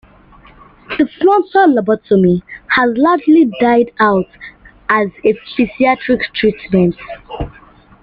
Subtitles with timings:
[0.89, 4.25] The frontal lobotomy has largely died out
[4.89, 6.95] as a psychiatric treatment.